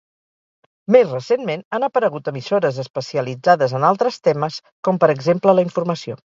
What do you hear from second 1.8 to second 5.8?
aparegut emissores especialitzades en altres temes, com per exemple la